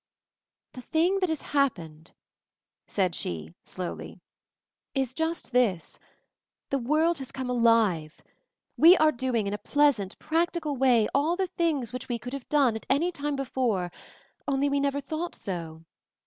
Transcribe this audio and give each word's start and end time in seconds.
"The 0.73 0.81
thing 0.81 1.19
that 1.19 1.29
has 1.29 1.43
happened," 1.43 2.11
said 2.87 3.13
she, 3.13 3.53
slowly, 3.63 4.19
"is 4.95 5.13
just 5.13 5.51
this. 5.51 5.99
The 6.71 6.79
world 6.79 7.19
has 7.19 7.31
come 7.31 7.51
alive. 7.51 8.19
We 8.77 8.97
are 8.97 9.11
doing 9.11 9.45
in 9.45 9.53
a 9.53 9.59
pleasant, 9.59 10.17
practical 10.17 10.75
way, 10.75 11.07
all 11.13 11.35
the 11.35 11.45
things 11.45 11.93
which 11.93 12.09
we 12.09 12.17
could 12.17 12.33
have 12.33 12.49
done, 12.49 12.75
at 12.75 12.87
any 12.89 13.11
time 13.11 13.35
before— 13.35 13.91
only 14.47 14.69
we 14.69 14.79
never 14.79 15.01
thought 15.01 15.35
so. 15.35 15.83